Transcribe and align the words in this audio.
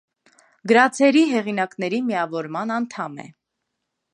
Գրացերի 0.71 1.21
հեղինակների 1.33 1.99
միավորման 2.07 2.75
անդամ 2.79 3.21
է։ 3.27 3.29